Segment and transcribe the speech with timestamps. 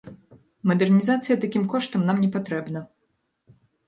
[0.69, 2.83] Мадэрнізацыя такім коштам нам не патрэбна.